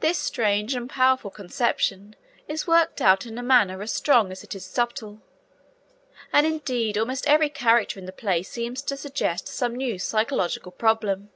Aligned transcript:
This 0.00 0.18
strange 0.18 0.74
and 0.74 0.90
powerful 0.90 1.30
conception 1.30 2.16
is 2.48 2.66
worked 2.66 3.00
out 3.00 3.24
in 3.24 3.38
a 3.38 3.42
manner 3.42 3.80
as 3.80 3.90
strong 3.90 4.30
as 4.30 4.44
it 4.44 4.54
is 4.54 4.62
subtle; 4.66 5.22
and, 6.34 6.44
indeed, 6.46 6.98
almost 6.98 7.26
every 7.26 7.48
character 7.48 7.98
in 7.98 8.04
the 8.04 8.12
play 8.12 8.42
seems 8.42 8.82
to 8.82 8.94
suggest 8.94 9.48
some 9.48 9.74
new 9.74 9.98
psychological 9.98 10.70
problem. 10.70 11.30